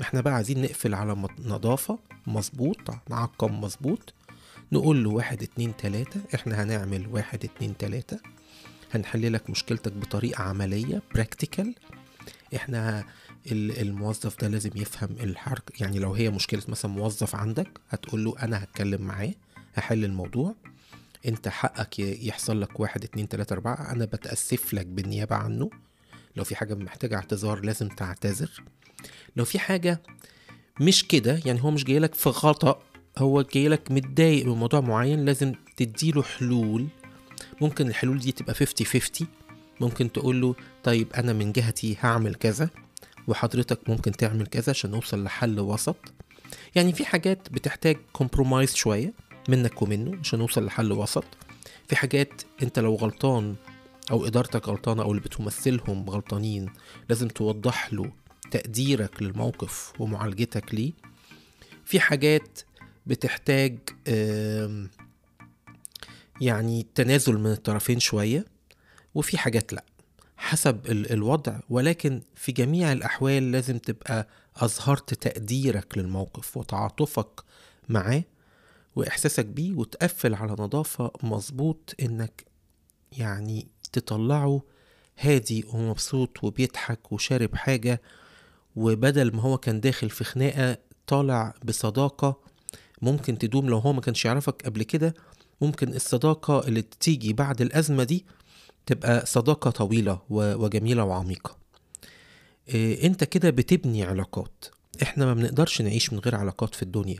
إحنا 0.00 0.20
بقى 0.20 0.34
عايزين 0.34 0.62
نقفل 0.62 0.94
على 0.94 1.28
نظافة 1.38 1.98
مظبوط 2.26 2.90
نعقم 3.10 3.60
مظبوط. 3.60 4.14
نقول 4.74 5.04
له 5.04 5.10
واحد 5.10 5.42
اتنين 5.42 5.76
تلاتة 5.76 6.20
إحنا 6.34 6.62
هنعمل 6.62 7.06
واحد 7.06 7.44
اتنين 7.44 7.76
تلاتة. 7.76 8.18
هنحللك 8.94 9.50
مشكلتك 9.50 9.92
بطريقة 9.92 10.42
عملية 10.42 11.02
practical 11.14 11.74
إحنا 12.56 13.04
الموظف 13.50 14.40
ده 14.40 14.48
لازم 14.48 14.70
يفهم 14.74 15.16
الحركة 15.20 15.72
يعني 15.82 15.98
لو 15.98 16.14
هي 16.14 16.30
مشكلة 16.30 16.62
مثلا 16.68 16.90
موظف 16.90 17.34
عندك 17.36 17.68
هتقول 17.90 18.24
له 18.24 18.34
أنا 18.42 18.62
هتكلم 18.62 19.02
معاه 19.02 19.34
هحل 19.74 20.04
الموضوع. 20.04 20.54
أنت 21.26 21.48
حقك 21.48 21.98
يحصل 21.98 22.60
لك 22.60 22.80
واحد 22.80 23.04
اتنين 23.04 23.28
تلاتة 23.28 23.52
أربعة 23.54 23.92
أنا 23.92 24.04
بتأسف 24.04 24.74
لك 24.74 24.86
بالنيابة 24.86 25.36
عنه. 25.36 25.70
لو 26.36 26.44
في 26.44 26.56
حاجة 26.56 26.74
محتاجة 26.74 27.16
اعتذار 27.16 27.60
لازم 27.60 27.88
تعتذر. 27.88 28.62
لو 29.36 29.44
في 29.44 29.58
حاجة 29.58 30.02
مش 30.80 31.08
كده 31.08 31.40
يعني 31.46 31.62
هو 31.64 31.70
مش 31.70 31.84
جايلك 31.84 32.14
في 32.14 32.30
خطأ 32.30 32.82
هو 33.18 33.42
جايلك 33.42 33.90
متضايق 33.90 34.46
من 34.46 34.52
موضوع 34.52 34.80
معين 34.80 35.24
لازم 35.24 35.52
تديله 35.76 36.22
حلول. 36.22 36.86
ممكن 37.60 37.88
الحلول 37.88 38.18
دي 38.18 38.32
تبقى 38.32 38.54
50 38.54 38.86
50 38.86 39.28
ممكن 39.80 40.12
تقول 40.12 40.40
له 40.40 40.54
طيب 40.84 41.12
أنا 41.12 41.32
من 41.32 41.52
جهتي 41.52 41.96
هعمل 42.00 42.34
كذا 42.34 42.70
وحضرتك 43.28 43.90
ممكن 43.90 44.12
تعمل 44.12 44.46
كذا 44.46 44.70
عشان 44.70 44.90
نوصل 44.90 45.24
لحل 45.24 45.60
وسط. 45.60 45.96
يعني 46.74 46.92
في 46.92 47.04
حاجات 47.04 47.48
بتحتاج 47.52 47.96
كومبرومايز 48.12 48.74
شوية 48.74 49.12
منك 49.48 49.82
ومنه 49.82 50.18
عشان 50.20 50.38
نوصل 50.38 50.64
لحل 50.64 50.92
وسط. 50.92 51.24
في 51.88 51.96
حاجات 51.96 52.42
أنت 52.62 52.78
لو 52.78 52.94
غلطان 52.94 53.54
أو 54.10 54.26
إدارتك 54.26 54.68
غلطانة 54.68 55.02
أو 55.02 55.10
اللي 55.10 55.22
بتمثلهم 55.22 56.10
غلطانين 56.10 56.70
لازم 57.08 57.28
توضح 57.28 57.92
له 57.92 58.12
تقديرك 58.50 59.22
للموقف 59.22 59.92
ومعالجتك 59.98 60.74
ليه. 60.74 60.92
في 61.84 62.00
حاجات 62.00 62.60
بتحتاج 63.06 63.78
يعني 66.40 66.86
تنازل 66.94 67.38
من 67.38 67.50
الطرفين 67.52 68.00
شوية 68.00 68.44
وفي 69.14 69.38
حاجات 69.38 69.72
لأ. 69.72 69.84
حسب 70.36 70.86
الوضع 70.86 71.60
ولكن 71.70 72.22
في 72.34 72.52
جميع 72.52 72.92
الأحوال 72.92 73.52
لازم 73.52 73.78
تبقى 73.78 74.28
أظهرت 74.56 75.14
تقديرك 75.14 75.98
للموقف 75.98 76.56
وتعاطفك 76.56 77.40
معاه 77.88 78.24
وإحساسك 78.96 79.44
بيه 79.46 79.74
وتقفل 79.74 80.34
على 80.34 80.52
نظافة 80.58 81.10
مظبوط 81.22 81.94
إنك 82.02 82.44
يعني 83.12 83.66
تطلعه 83.92 84.62
هادي 85.18 85.64
ومبسوط 85.72 86.44
وبيضحك 86.44 87.12
وشارب 87.12 87.54
حاجة 87.56 88.02
وبدل 88.76 89.36
ما 89.36 89.42
هو 89.42 89.58
كان 89.58 89.80
داخل 89.80 90.10
في 90.10 90.24
خناقة 90.24 90.78
طالع 91.06 91.54
بصداقة 91.64 92.40
ممكن 93.02 93.38
تدوم 93.38 93.68
لو 93.68 93.78
هو 93.78 93.92
ما 93.92 94.00
كانش 94.00 94.24
يعرفك 94.24 94.62
قبل 94.64 94.82
كده. 94.82 95.14
ممكن 95.60 95.94
الصداقة 95.94 96.68
اللي 96.68 96.82
تيجي 96.82 97.32
بعد 97.32 97.60
الأزمة 97.60 98.04
دي 98.04 98.24
تبقى 98.86 99.26
صداقة 99.26 99.70
طويلة 99.70 100.18
وجميلة 100.30 101.04
وعميقة. 101.04 101.56
إيه، 102.68 103.06
انت 103.06 103.24
كده 103.24 103.50
بتبني 103.50 104.04
علاقات. 104.04 104.64
إحنا 105.02 105.24
ما 105.24 105.34
بنقدرش 105.34 105.82
نعيش 105.82 106.12
من 106.12 106.18
غير 106.18 106.34
علاقات 106.36 106.74
في 106.74 106.82
الدنيا. 106.82 107.18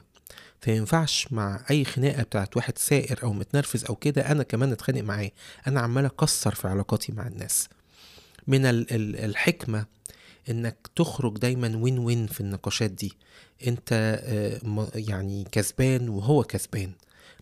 فينفعش 0.61 1.29
مع 1.31 1.65
أي 1.71 1.85
خناقة 1.85 2.23
بتاعت 2.23 2.57
واحد 2.57 2.79
سائر 2.79 3.23
أو 3.23 3.33
متنرفز 3.33 3.85
أو 3.85 3.95
كده 3.95 4.31
أنا 4.31 4.43
كمان 4.43 4.73
أتخانق 4.73 5.01
معاه. 5.01 5.31
أنا 5.67 5.81
عمال 5.81 6.05
أكسر 6.05 6.55
في 6.55 6.69
علاقاتي 6.69 7.13
مع 7.13 7.27
الناس. 7.27 7.69
من 8.47 8.61
الحكمة 8.95 9.87
إنك 10.51 10.77
تخرج 10.97 11.39
دايما 11.39 11.77
win 11.77 11.99
win 11.99 12.27
في 12.27 12.41
النقاشات 12.41 12.91
دي. 12.91 13.13
انت 13.67 14.19
آه، 14.25 14.89
يعني 14.95 15.47
كسبان 15.53 16.09
وهو 16.09 16.43
كسبان. 16.43 16.93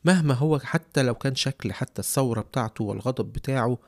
مهما 0.04 0.34
هو 0.34 0.58
حتى 0.58 1.02
لو 1.02 1.14
كان 1.14 1.34
شكل 1.34 1.72
حتى 1.72 1.98
الثورة 1.98 2.40
بتاعته 2.40 2.84
والغضب 2.84 3.32
بتاعه 3.32 3.78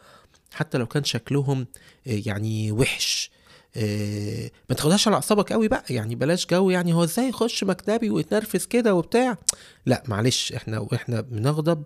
حتى 0.52 0.78
لو 0.78 0.86
كان 0.86 1.04
شكلهم 1.04 1.60
آه، 2.06 2.22
يعني 2.26 2.72
وحش. 2.72 3.30
آه، 3.76 4.50
ما 4.70 4.76
تاخدهاش 4.76 5.08
على 5.08 5.14
أعصابك 5.14 5.52
قوي 5.52 5.68
بقى 5.68 5.84
يعني 5.90 6.14
بلاش 6.14 6.46
جو 6.46 6.70
يعني 6.70 6.92
هو 6.92 7.04
إزاي 7.04 7.28
يخش 7.28 7.64
مكتبي 7.64 8.10
ويتنرفز 8.10 8.66
كده 8.66 8.94
وبتاع؟ 8.94 9.38
لا 9.86 10.02
معلش 10.08 10.52
إحنا 10.52 10.78
وإحنا 10.78 11.20
بنغضب 11.20 11.84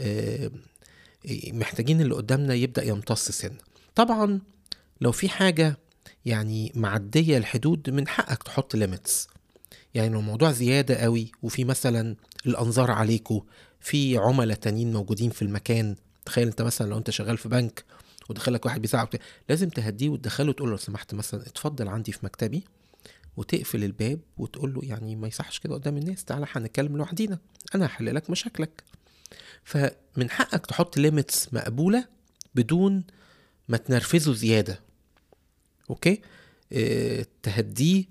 آه، 0.00 0.50
محتاجين 1.46 2.00
اللي 2.00 2.14
قدامنا 2.14 2.54
يبدأ 2.54 2.84
يمتص 2.84 3.30
سن 3.30 3.56
طبعا 3.94 4.40
لو 5.00 5.12
في 5.12 5.28
حاجة 5.28 5.76
يعني 6.24 6.72
معدية 6.74 7.38
الحدود 7.38 7.90
من 7.90 8.08
حقك 8.08 8.42
تحط 8.42 8.74
ليميتس 8.76 9.28
يعني 9.94 10.08
لو 10.08 10.20
الموضوع 10.20 10.52
زيادة 10.52 10.94
قوي 10.94 11.32
وفي 11.42 11.64
مثلا 11.64 12.16
الأنظار 12.46 12.90
عليكوا 12.90 13.40
في 13.80 14.16
عملاء 14.18 14.56
تانيين 14.56 14.92
موجودين 14.92 15.30
في 15.30 15.42
المكان 15.42 15.96
تخيل 16.24 16.48
انت 16.48 16.62
مثلا 16.62 16.90
لو 16.90 16.98
انت 16.98 17.10
شغال 17.10 17.38
في 17.38 17.48
بنك 17.48 17.84
ودخلك 18.30 18.66
واحد 18.66 18.80
بيزعق 18.82 19.10
لازم 19.48 19.68
تهديه 19.68 20.08
وتدخله 20.08 20.48
وتقول 20.48 20.68
له 20.68 20.72
لو 20.72 20.78
سمحت 20.78 21.14
مثلا 21.14 21.42
اتفضل 21.42 21.88
عندي 21.88 22.12
في 22.12 22.18
مكتبي 22.22 22.64
وتقفل 23.36 23.84
الباب 23.84 24.20
وتقول 24.38 24.74
له 24.74 24.80
يعني 24.84 25.16
ما 25.16 25.28
يصحش 25.28 25.58
كده 25.58 25.74
قدام 25.74 25.96
الناس 25.96 26.24
تعالى 26.24 26.46
هنتكلم 26.52 26.96
لوحدينا 26.96 27.38
أنا 27.74 27.86
هحل 27.86 28.14
لك 28.14 28.30
مشاكلك. 28.30 28.82
فمن 29.64 30.30
حقك 30.30 30.66
تحط 30.66 30.96
limits 30.96 31.54
مقبولة 31.54 32.08
بدون 32.54 33.04
ما 33.68 33.76
تنرفزه 33.76 34.34
زيادة. 34.34 34.80
okay؟ 35.90 36.20
آه 36.72 37.26
تهديه 37.42 38.04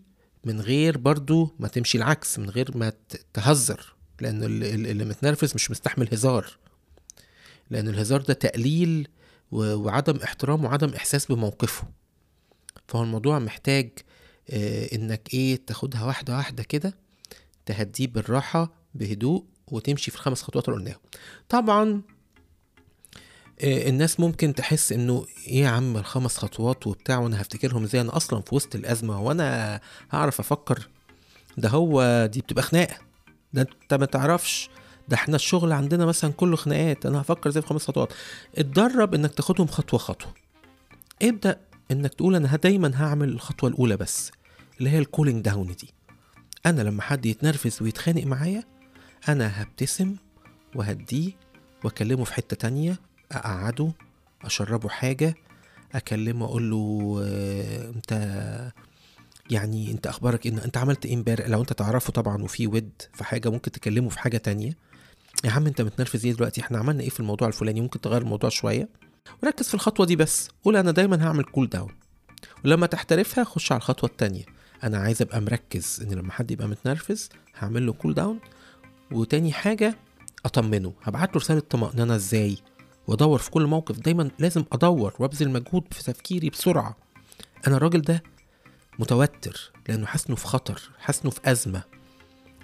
من 0.43 0.61
غير 0.61 0.97
برضو 0.97 1.55
ما 1.59 1.67
تمشي 1.67 1.97
العكس 1.97 2.39
من 2.39 2.49
غير 2.49 2.77
ما 2.77 2.93
تهزر 3.33 3.95
لأن 4.21 4.43
اللي 4.43 5.05
متنرفز 5.05 5.55
مش 5.55 5.71
مستحمل 5.71 6.09
هزار. 6.11 6.57
لأن 7.69 7.87
الهزار 7.87 8.21
ده 8.21 8.33
تقليل 8.33 9.07
وعدم 9.51 10.17
احترام 10.17 10.65
وعدم 10.65 10.93
إحساس 10.93 11.25
بموقفه. 11.25 11.83
فهو 12.87 13.03
الموضوع 13.03 13.39
محتاج 13.39 13.89
آه، 14.49 14.95
إنك 14.95 15.33
إيه 15.33 15.59
تاخدها 15.67 16.03
واحدة 16.03 16.35
واحدة 16.37 16.63
كده 16.63 16.93
تهديه 17.65 18.07
بالراحة 18.07 18.73
بهدوء 18.95 19.45
وتمشي 19.67 20.11
في 20.11 20.17
الخمس 20.17 20.41
خطوات 20.41 20.69
اللي 20.69 20.79
قلناهم. 20.79 20.99
طبعا 21.49 22.01
الناس 23.63 24.19
ممكن 24.19 24.53
تحس 24.53 24.91
إنه 24.91 25.25
إيه 25.47 25.61
يا 25.63 25.69
عم 25.69 25.97
الخمس 25.97 26.37
خطوات 26.37 26.87
وبتاع 26.87 27.17
وأنا 27.19 27.41
هفتكرهم 27.41 27.83
إزاي؟ 27.83 28.01
أنا 28.01 28.17
أصلا 28.17 28.41
في 28.41 28.55
وسط 28.55 28.75
الأزمة 28.75 29.21
وأنا 29.21 29.79
هعرف 30.11 30.39
أفكر. 30.39 30.87
ده 31.57 31.69
هو 31.69 32.25
دي 32.31 32.41
بتبقى 32.41 32.63
خناقة. 32.63 32.95
ده 33.53 33.61
أنت 33.61 33.93
ما 33.93 34.05
تعرفش. 34.05 34.69
ده 35.07 35.15
إحنا 35.15 35.35
الشغل 35.35 35.71
عندنا 35.71 36.05
مثلا 36.05 36.31
كله 36.31 36.55
خناقات. 36.55 37.05
أنا 37.05 37.21
هفكر 37.21 37.49
زي 37.49 37.61
في 37.61 37.67
خمس 37.67 37.87
خطوات؟ 37.87 38.13
اتدرب 38.57 39.13
إنك 39.15 39.33
تاخدهم 39.33 39.67
خطوة 39.67 39.99
خطوة. 39.99 40.33
ابدأ 41.21 41.59
إنك 41.91 42.13
تقول 42.13 42.35
أنا 42.35 42.55
دايما 42.55 42.91
هعمل 42.95 43.29
الخطوة 43.29 43.69
الأولى 43.69 43.97
بس 43.97 44.31
اللي 44.79 44.89
هي 44.89 44.99
ال 44.99 45.05
cooling 45.05 45.45
down 45.45 45.67
دي. 45.67 45.93
أنا 46.65 46.81
لما 46.81 47.01
حد 47.01 47.25
يتنرفز 47.25 47.81
ويتخانق 47.81 48.23
معايا 48.23 48.63
أنا 49.29 49.61
هبتسم 49.61 50.15
وهديه 50.75 51.31
وأكلمه 51.83 52.23
في 52.23 52.33
حتة 52.33 52.55
تانية 52.55 52.99
أقعده 53.31 53.91
أشربه 54.43 54.89
حاجة 54.89 55.35
أكلمه 55.95 56.45
أقول 56.45 56.69
له 56.71 57.15
آه، 57.25 57.89
أنت 57.89 58.13
يعني 59.49 59.91
أنت 59.91 60.07
أخبارك 60.07 60.47
ان 60.47 60.59
أنت 60.59 60.77
عملت 60.77 61.05
إيه 61.05 61.15
امبارح؟ 61.15 61.47
لو 61.47 61.61
أنت 61.61 61.73
تعرفه 61.73 62.13
طبعا 62.13 62.43
وفي 62.43 62.67
ود 62.67 62.91
في 63.13 63.23
حاجة 63.23 63.49
ممكن 63.49 63.71
تكلمه 63.71 64.09
في 64.09 64.19
حاجة 64.19 64.37
تانية. 64.37 64.77
يا 65.43 65.51
عم 65.51 65.65
أنت 65.67 65.81
متنرفز 65.81 66.25
إيه 66.25 66.33
دلوقتي؟ 66.33 66.61
إحنا 66.61 66.77
عملنا 66.77 67.03
إيه 67.03 67.09
في 67.09 67.19
الموضوع 67.19 67.47
الفلاني؟ 67.47 67.81
ممكن 67.81 68.01
تغير 68.01 68.21
الموضوع 68.21 68.49
شوية. 68.49 68.89
وركز 69.43 69.67
في 69.67 69.73
الخطوة 69.73 70.05
دي 70.05 70.15
بس. 70.15 70.49
قول 70.63 70.75
أنا 70.75 70.91
دايما 70.91 71.27
هعمل 71.27 71.43
cool 71.43 71.69
down 71.69 71.91
ولما 72.65 72.87
تحترفها 72.87 73.43
خش 73.43 73.71
على 73.71 73.79
الخطوة 73.79 74.09
التانية. 74.09 74.43
أنا 74.83 74.97
عايز 74.97 75.21
أبقى 75.21 75.41
مركز 75.41 75.99
إن 76.01 76.13
لما 76.13 76.31
حد 76.31 76.51
يبقى 76.51 76.67
متنرفز 76.67 77.29
هعمل 77.57 77.85
له 77.85 77.93
كول 77.93 78.13
داون 78.13 78.39
وتاني 79.11 79.51
حاجة 79.53 79.97
أطمنه. 80.45 80.93
هبعت 81.03 81.29
له 81.29 81.35
رسالة 81.35 81.59
طمأنينة 81.59 82.15
إزاي؟ 82.15 82.57
وأدور 83.07 83.39
في 83.39 83.51
كل 83.51 83.65
موقف. 83.65 83.99
دايما 83.99 84.31
لازم 84.39 84.63
أدور 84.71 85.13
وأبذل 85.19 85.49
مجهود 85.49 85.83
في 85.91 86.03
تفكيري 86.03 86.49
بسرعة. 86.49 86.97
أنا 87.67 87.77
الراجل 87.77 88.01
ده 88.01 88.23
متوتر 88.99 89.71
لأنه 89.89 90.05
حاسس 90.05 90.31
في 90.31 90.47
خطر 90.47 90.81
حاسس 90.99 91.27
في 91.27 91.39
أزمة. 91.45 91.83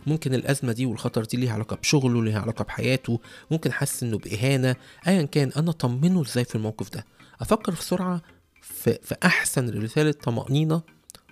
ممكن 0.08 0.34
الأزمة 0.34 0.72
دي 0.72 0.86
والخطر 0.86 1.24
دي 1.26 1.38
ليها 1.38 1.54
علاقة 1.54 1.76
بشغله 1.76 2.24
ليها 2.24 2.40
علاقة 2.40 2.64
بحياته 2.64 3.20
ممكن 3.52 3.72
حاسس 3.72 4.04
إنه 4.04 4.18
بإهانة 4.18 4.76
ايا 5.08 5.22
كان 5.24 5.52
أنا 5.58 5.70
أطمنه 5.70 6.22
إزاي 6.22 6.46
في 6.46 6.56
الموقف 6.56 6.90
ده. 6.90 7.06
أفكر 7.42 7.72
بسرعة 7.72 8.22
في, 8.62 9.00
في 9.04 9.16
أحسن 9.26 9.70
رسالة 9.84 10.12
طمأنينة 10.12 10.82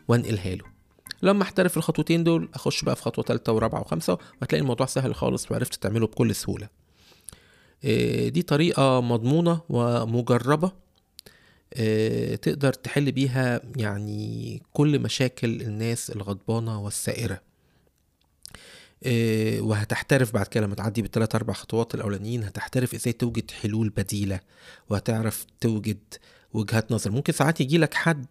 وأنقلها 0.07 0.55
له. 0.55 0.63
لما 1.21 1.43
أحترف 1.43 1.77
الخطوتين 1.77 2.23
دول 2.23 2.49
أخش 2.53 2.83
بقى 2.83 2.95
في 2.95 3.01
خطوة 3.01 3.25
ثالثه 3.25 3.53
ورابعة 3.53 3.81
وخمسة 3.81 4.17
وهتلاقي 4.41 4.61
الموضوع 4.61 4.85
سهل 4.85 5.15
خالص 5.15 5.51
وعرفت 5.51 5.73
تعمله 5.83 6.07
بكل 6.07 6.35
سهولة. 6.35 6.69
دي 8.29 8.41
طريقة 8.41 9.01
مضمونة 9.01 9.61
ومجربة 9.69 10.71
إيه، 11.75 12.35
تقدر 12.35 12.73
تحل 12.73 13.11
بيها 13.11 13.61
يعني 13.77 14.61
كل 14.73 14.99
مشاكل 14.99 15.61
الناس 15.61 16.09
الغضبانة 16.09 16.81
والسائرة. 16.81 17.41
إيه، 19.05 19.61
وهتحترف 19.61 20.33
بعد 20.33 20.47
كده 20.47 20.65
لما 20.65 20.75
تعدي 20.75 21.01
بالثلاث 21.01 21.35
أربع 21.35 21.53
خطوات 21.53 21.95
الأولانيين 21.95 22.43
هتحترف 22.43 22.93
إزاي 22.93 23.13
توجد 23.13 23.51
حلول 23.51 23.89
بديلة 23.89 24.39
وهتعرف 24.89 25.45
توجد 25.61 25.99
وجهات 26.53 26.91
نظر. 26.91 27.11
ممكن 27.11 27.33
ساعات 27.33 27.61
يجي 27.61 27.77
لك 27.77 27.93
حد 27.93 28.25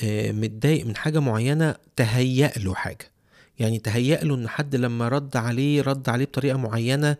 آه، 0.00 0.32
متضايق 0.32 0.86
من 0.86 0.96
حاجة 0.96 1.18
معينة 1.18 1.74
تهيأ 1.96 2.52
له 2.58 2.74
حاجة. 2.74 3.10
يعني 3.58 3.78
تهيأ 3.78 4.24
له 4.24 4.34
إن 4.34 4.48
حد 4.48 4.76
لما 4.76 5.08
رد 5.08 5.36
عليه 5.36 5.82
رد 5.82 6.08
عليه 6.08 6.24
بطريقة 6.24 6.58
معينة 6.58 7.10
آه، 7.10 7.16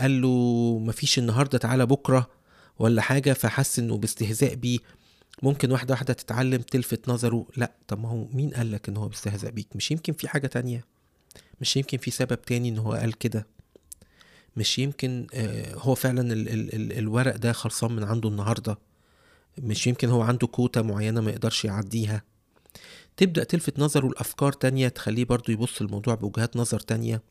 قال 0.00 0.22
له 0.22 0.78
مفيش 0.78 1.18
النهارده 1.18 1.58
تعالى 1.58 1.86
بكرة 1.86 2.30
ولا 2.78 3.02
حاجة 3.02 3.32
فحس 3.32 3.78
إنه 3.78 3.96
باستهزاء 3.96 4.54
بيه. 4.54 4.78
ممكن 5.42 5.72
واحدة 5.72 5.94
واحدة 5.94 6.14
تتعلم 6.14 6.62
تلفت 6.62 7.08
نظره. 7.08 7.46
لا 7.56 7.72
طب 7.88 8.00
ما 8.00 8.08
هو 8.08 8.26
مين 8.32 8.50
قال 8.50 8.72
لك 8.72 8.88
إن 8.88 8.96
هو 8.96 9.08
بيستهزأ 9.08 9.50
بيك؟ 9.50 9.68
مش 9.74 9.90
يمكن 9.90 10.12
في 10.12 10.28
حاجة 10.28 10.46
تانية. 10.46 10.84
مش 11.60 11.76
يمكن 11.76 11.98
في 11.98 12.10
سبب 12.10 12.42
تاني 12.42 12.68
إن 12.68 12.78
هو 12.78 12.92
قال 12.92 13.18
كده. 13.18 13.46
مش 14.56 14.78
يمكن 14.78 15.26
آه، 15.34 15.74
هو 15.74 15.94
فعلا 15.94 16.32
ال 16.32 16.48
ال 16.48 16.74
ال 16.74 16.98
الورق 16.98 17.36
ده 17.36 17.52
خلصان 17.52 17.92
من 17.92 18.04
عنده 18.04 18.28
النهارده. 18.28 18.78
مش 19.58 19.86
يمكن 19.86 20.08
هو 20.08 20.22
عنده 20.22 20.46
كوتا 20.46 20.82
معينة 20.82 21.20
ما 21.20 21.30
يقدرش 21.30 21.64
يعديها. 21.64 22.22
تبدأ 23.16 23.44
تلفت 23.44 23.78
نظره 23.78 24.08
لأفكار 24.08 24.52
تانية 24.52 24.88
تخليه 24.88 25.24
برضو 25.24 25.52
يبص 25.52 25.80
الموضوع 25.80 26.14
بوجهات 26.14 26.56
نظر 26.56 26.80
تانية. 26.80 27.22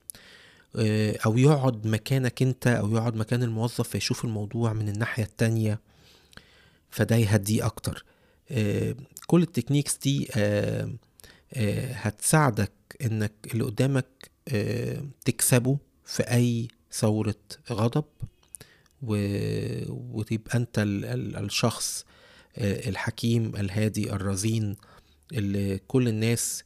آه، 0.75 1.17
أو 1.25 1.38
يقعد 1.38 1.88
مكانك 1.88 2.41
أنت 2.41 2.67
أو 2.67 2.91
يقعد 2.95 3.15
مكان 3.15 3.43
الموظف 3.43 3.88
فيشوف 3.89 4.25
الموضوع 4.25 4.73
من 4.73 4.89
الناحية 4.89 5.23
التانية 5.23 5.79
فده 6.89 7.15
يهديه 7.15 7.65
أكتر 7.65 8.05
آه، 8.51 8.95
كل 9.27 9.41
التكنيكس 9.41 9.97
دي 9.97 10.27
آه، 10.36 10.89
هتساعدك 11.93 12.71
إنك 13.01 13.32
اللي 13.53 13.63
قدامك 13.63 14.05
تكسبه 15.25 15.77
في 16.05 16.23
أي 16.23 16.67
ثورة 16.91 17.36
غضب. 17.71 18.05
وتبقى 19.01 20.58
أنت 20.58 20.79
ال... 20.79 21.05
ال... 21.05 21.36
الشخص 21.45 22.05
الحكيم 22.58 23.55
الهادي 23.55 24.13
الرزين 24.13 24.75
اللي 25.34 25.79
كل 25.88 26.08
الناس 26.08 26.63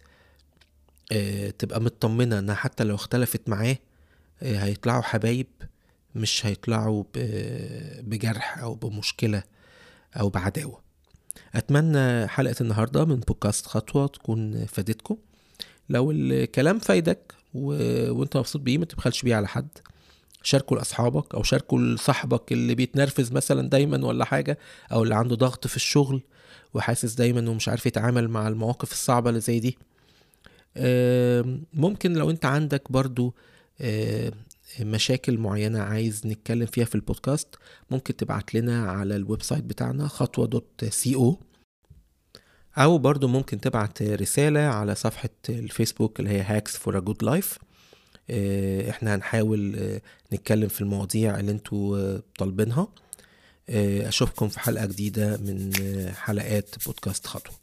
تبقى 1.59 1.81
مطمنة 1.81 2.39
إنها 2.39 2.55
حتى 2.55 2.83
لو 2.83 2.95
اختلفت 2.95 3.49
معاه 3.49 3.77
هيطلعوا 4.41 5.01
حبايب 5.01 5.47
مش 6.15 6.45
هيطلعوا 6.45 7.03
بجرح 7.99 8.57
أو 8.57 8.75
بمشكلة 8.75 9.43
أو 10.19 10.29
بعداوة. 10.29 10.81
أتمنى 11.55 12.27
حلقة 12.27 12.55
النهاردة 12.61 13.05
من 13.05 13.19
بودكاست 13.19 13.65
خطوة 13.65 14.07
تكون 14.07 14.65
فادتكم. 14.65 15.17
لو 15.89 16.11
الكلام 16.11 16.79
فايدك 16.79 17.33
و... 17.53 17.67
وأنت 18.11 18.37
مبسوط 18.37 18.61
بيه 18.61 18.77
ما 18.77 18.85
تبخلش 18.85 19.21
بيه 19.21 19.35
على 19.35 19.47
حد. 19.47 19.67
شاركه 20.43 20.75
لأصحابك 20.75 21.35
أو 21.35 21.43
شاركه 21.43 21.79
لصاحبك 21.79 22.51
اللي 22.51 22.75
بيتنرفز 22.75 23.31
مثلا 23.31 23.69
دايما 23.69 24.05
ولا 24.05 24.25
حاجة 24.25 24.57
أو 24.91 25.03
اللي 25.03 25.15
عنده 25.15 25.35
ضغط 25.35 25.67
في 25.67 25.75
الشغل 25.75 26.21
وحاسس 26.73 27.13
دايما 27.13 27.39
إنه 27.39 27.53
مش 27.53 27.69
عارف 27.69 27.85
يتعامل 27.85 28.27
مع 28.27 28.47
المواقف 28.47 28.91
الصعبة 28.91 29.29
اللي 29.29 29.41
زي 29.41 29.59
دي. 29.59 29.77
ممكن 31.73 32.13
لو 32.13 32.29
أنت 32.29 32.45
عندك 32.45 32.91
برضو 32.91 33.35
مشاكل 34.79 35.37
معينة 35.37 35.79
عايز 35.79 36.27
نتكلم 36.27 36.65
فيها 36.65 36.85
في 36.85 36.95
البودكاست 36.95 37.47
ممكن 37.91 38.15
تبعت 38.15 38.55
لنا 38.55 38.91
على 38.91 39.15
ال 39.15 39.41
website 39.41 39.63
بتاعنا 39.63 40.07
خطوة 40.07 40.47
dot 40.47 40.85
co 40.85 41.39
أو 42.77 42.97
برضو 42.97 43.27
ممكن 43.27 43.61
تبعت 43.61 44.01
رسالة 44.01 44.59
على 44.59 44.95
صفحة 44.95 45.29
الفيسبوك 45.49 46.19
اللي 46.19 46.31
هي 46.31 46.41
Hacks 46.41 46.77
for 46.77 46.97
a 46.97 46.99
Good 46.99 47.23
Life 47.23 47.57
آه، 48.29 48.89
إحنا 48.89 49.15
هنحاول 49.15 49.75
آه، 49.75 50.01
نتكلم 50.33 50.67
في 50.67 50.81
المواضيع 50.81 51.39
اللي 51.39 51.51
أنتوا 51.51 51.97
آه، 51.97 52.23
طالبينها. 52.37 52.87
أشوفكم 53.69 54.47
في 54.49 54.59
حلقة 54.59 54.85
جديدة 54.85 55.37
من 55.37 55.71
حلقات 56.15 56.75
بودكاست 56.85 57.27
خطوة. 57.27 57.55